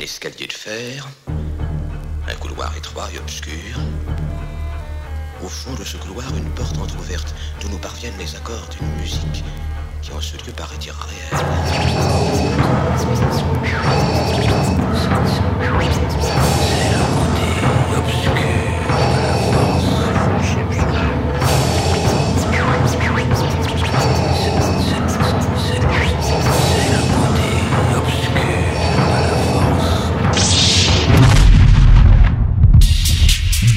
[0.00, 1.06] Un escalier de fer,
[2.26, 3.52] un couloir étroit et obscur.
[5.44, 9.44] Au fond de ce couloir, une porte entr'ouverte d'où nous parviennent les accords d'une musique
[10.00, 11.36] qui en ce lieu paraît irréelle.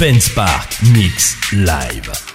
[0.04, 2.33] Ben Spark Mix Live.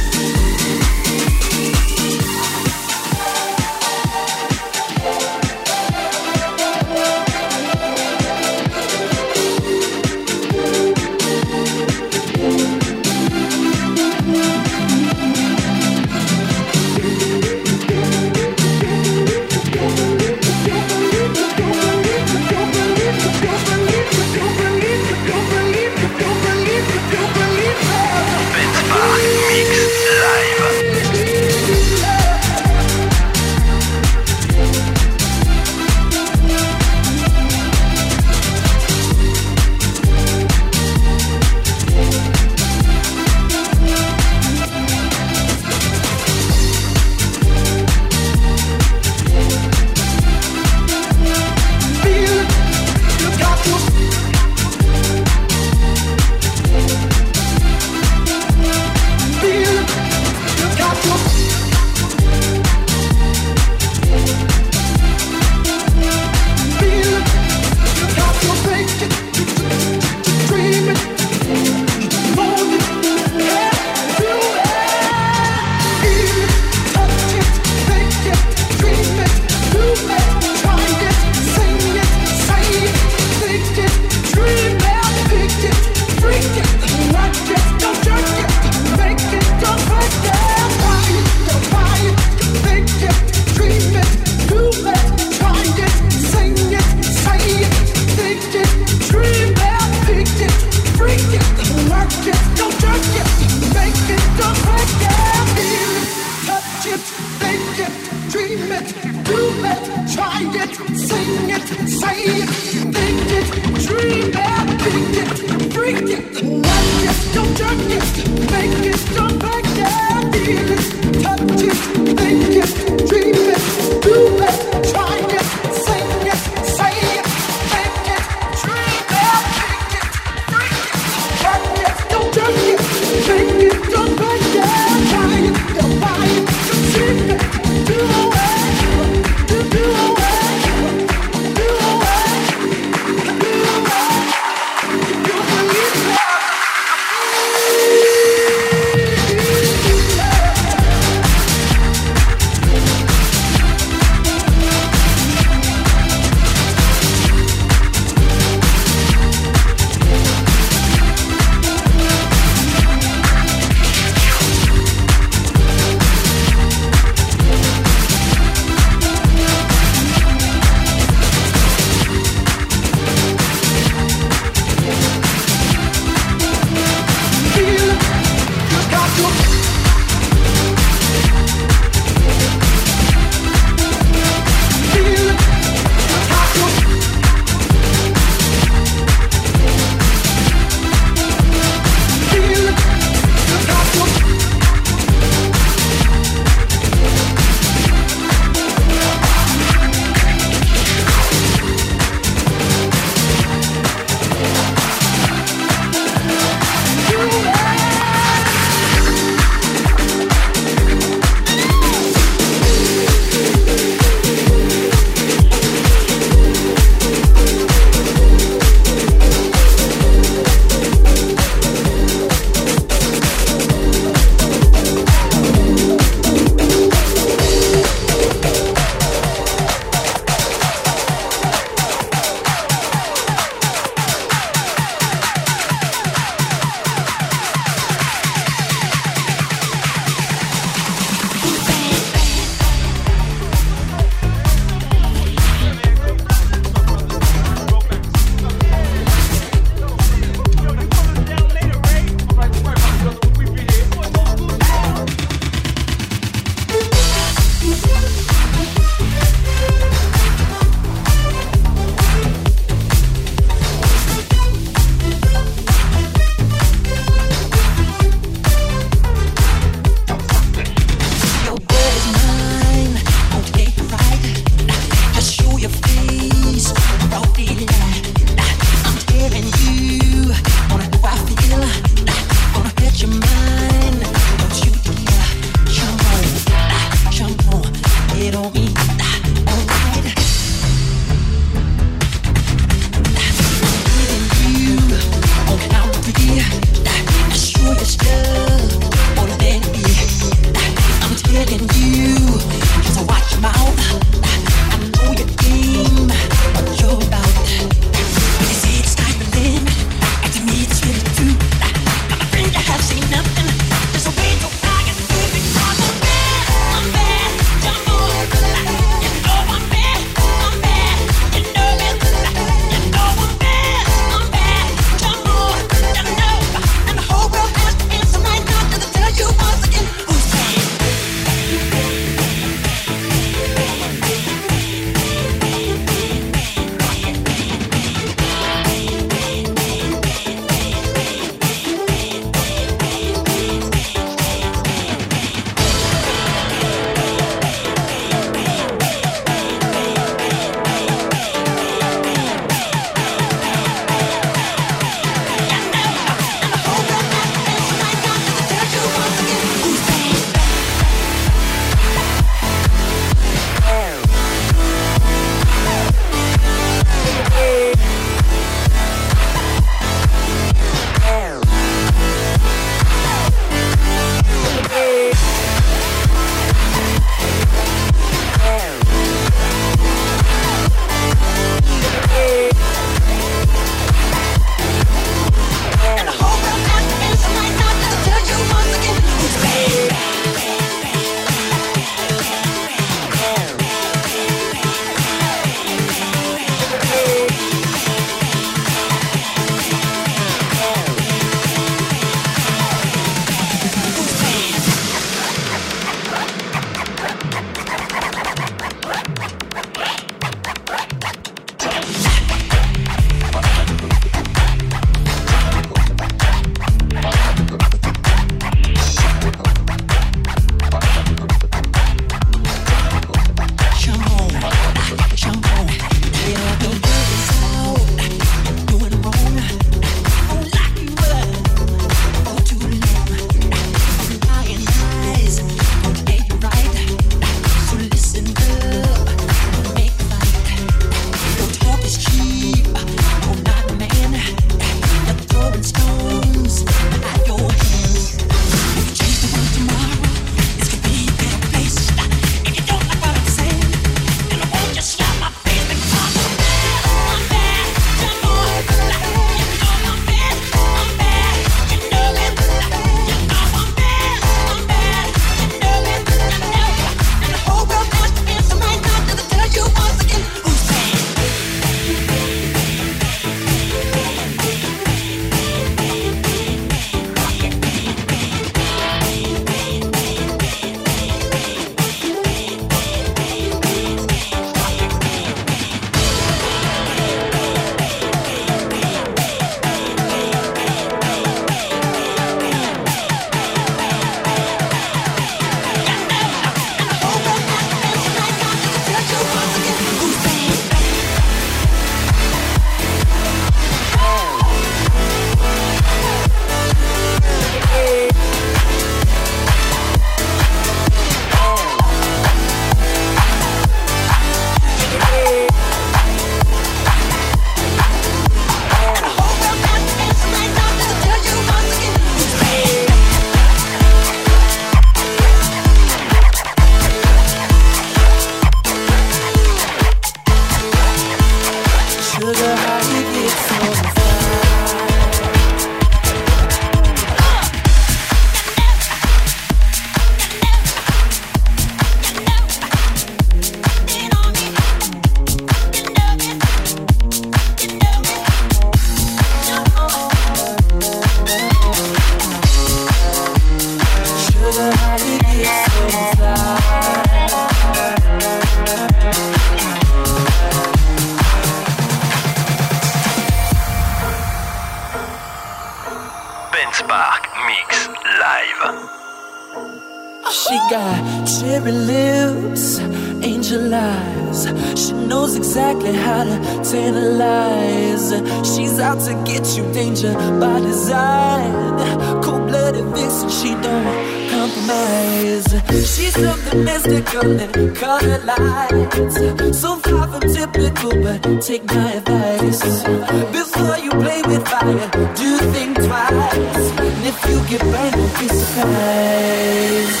[598.19, 600.00] be surprised.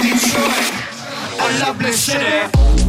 [0.00, 0.72] Detroit,
[1.40, 2.87] a lovely city.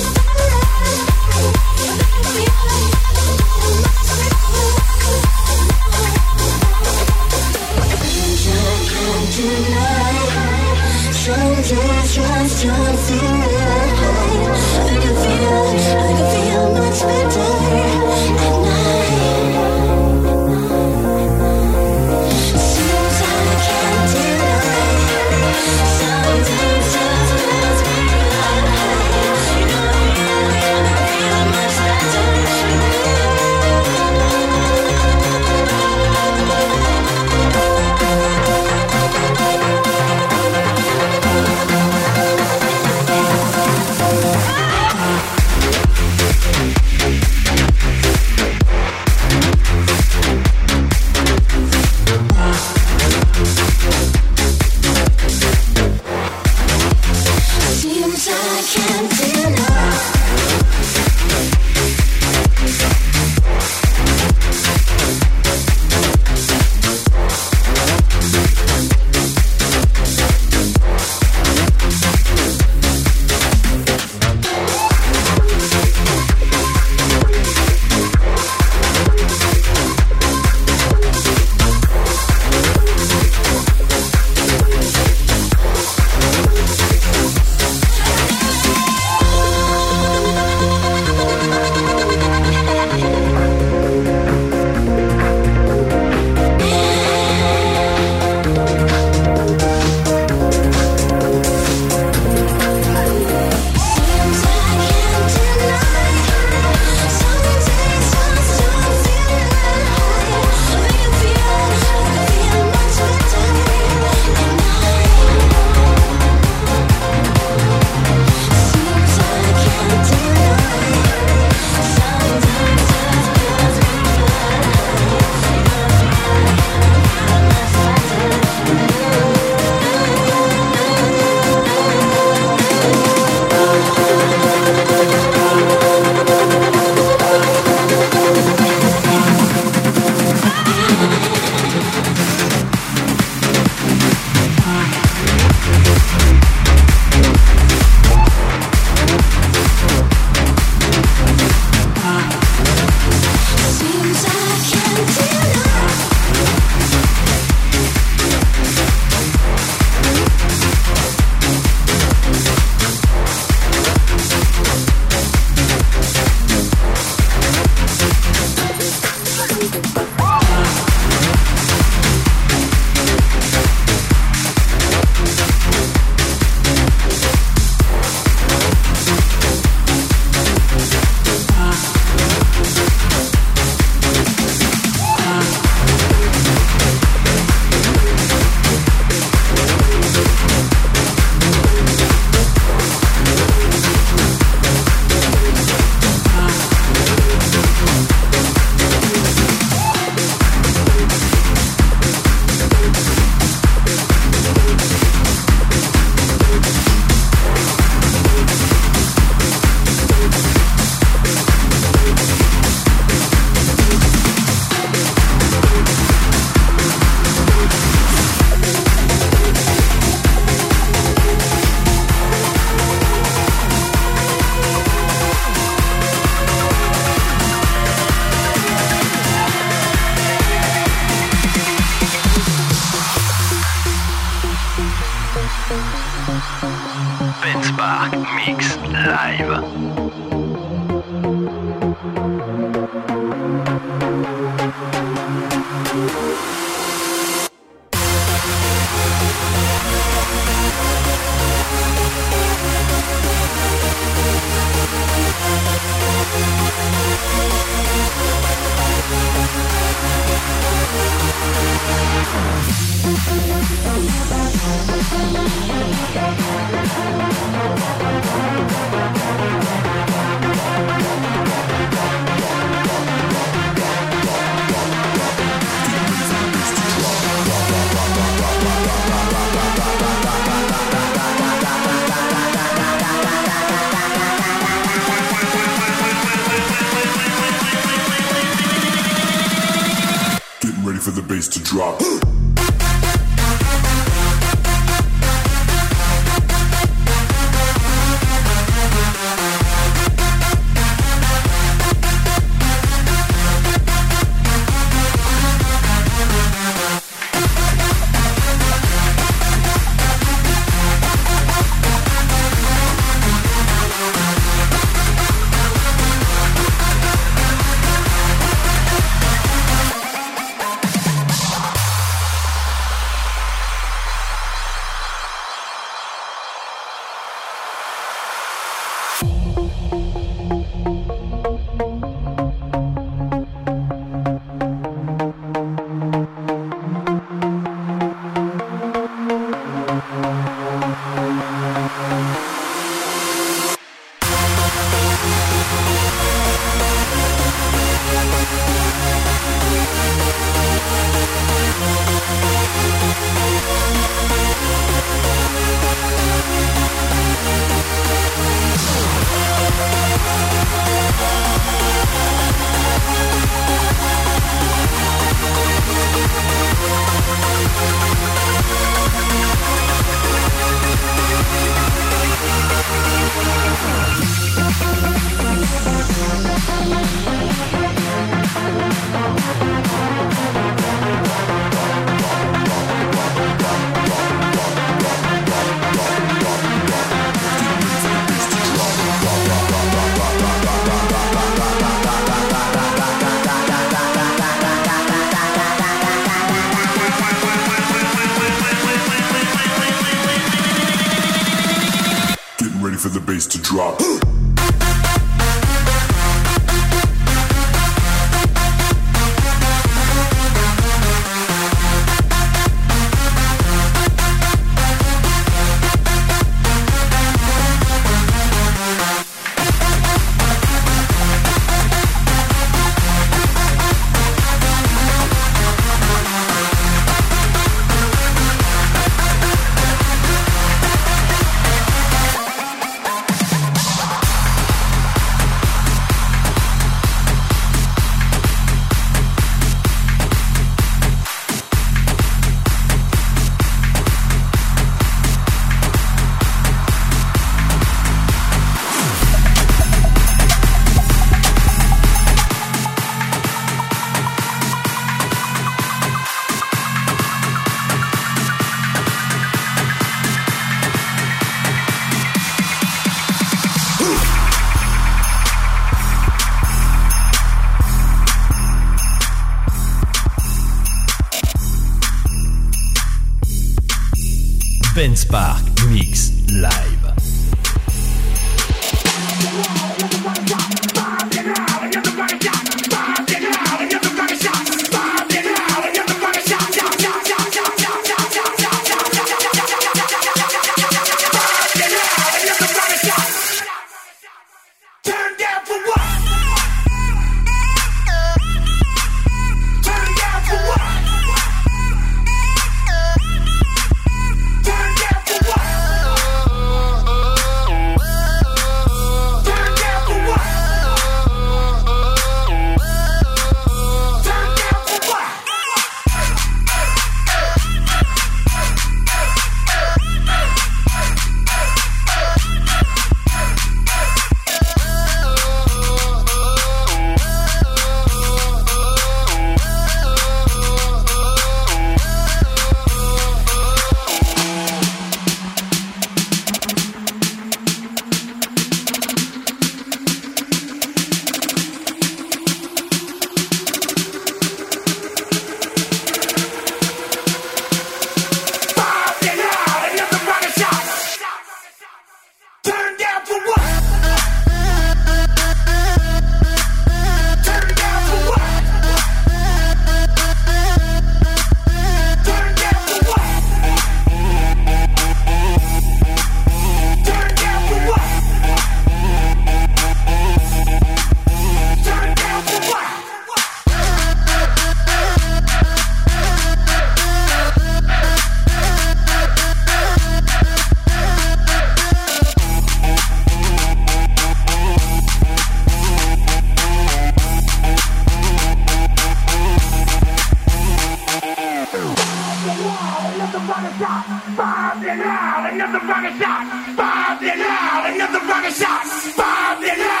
[593.47, 594.05] fucking shot,
[594.37, 600.00] bombed it out, another fucking shot, bombed it out, another fucking shot, Five it out.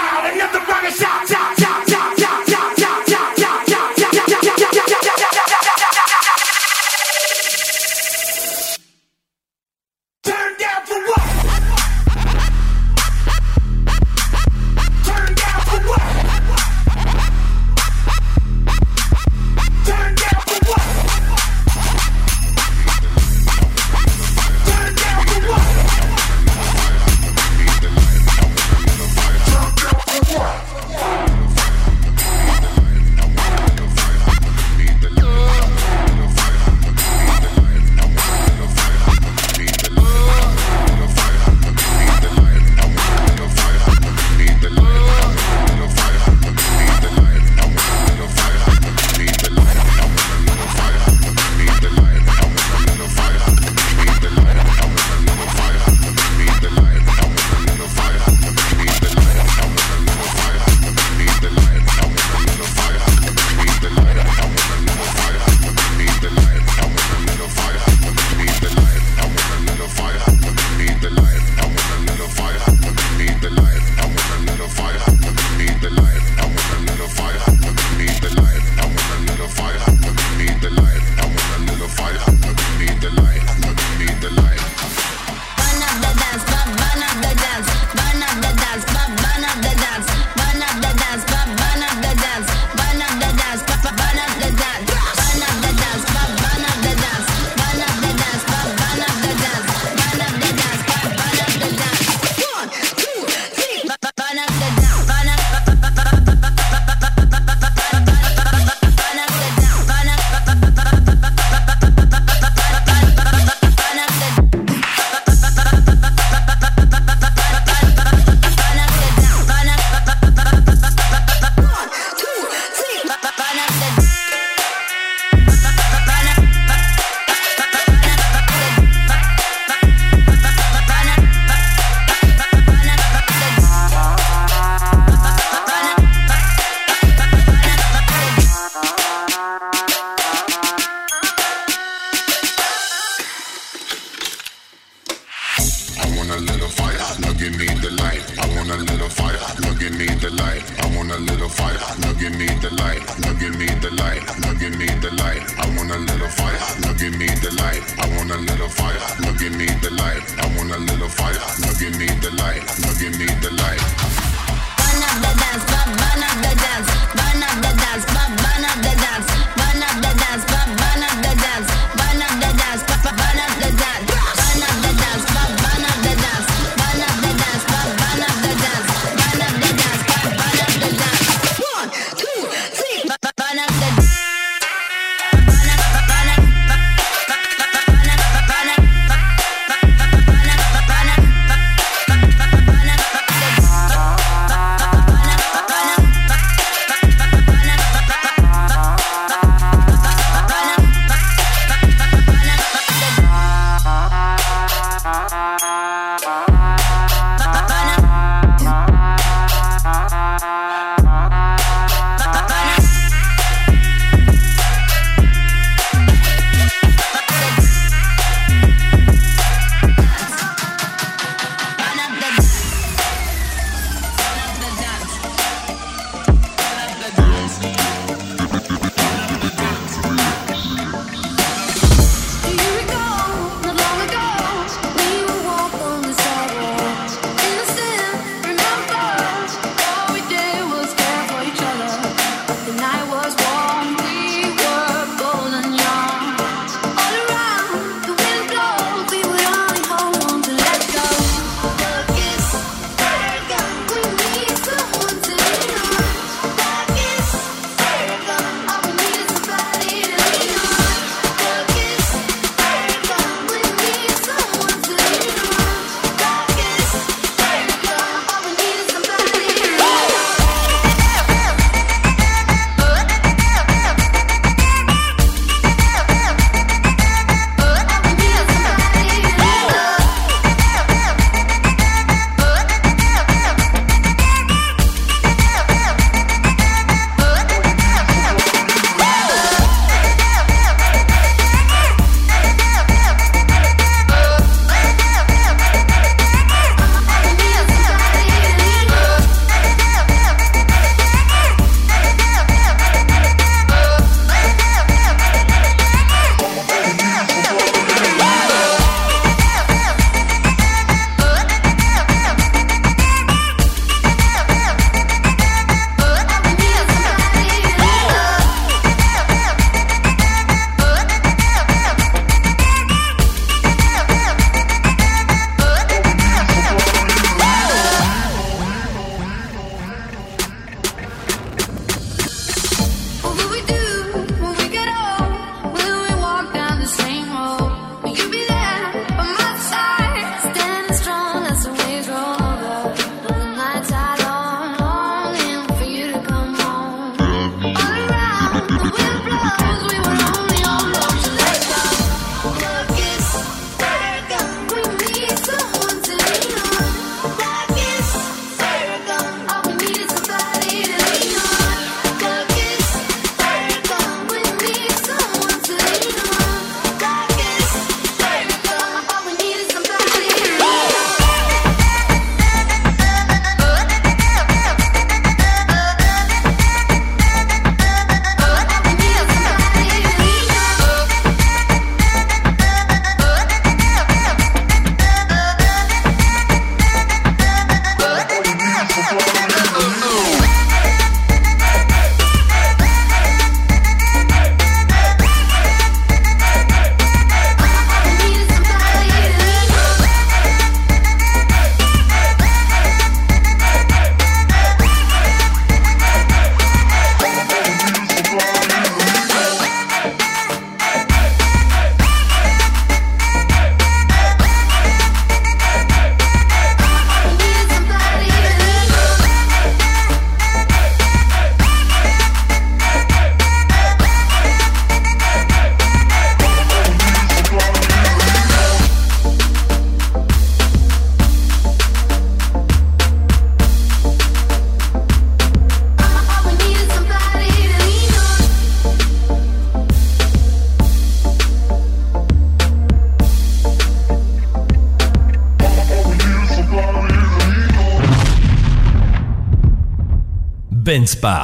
[450.91, 451.40] Benspot.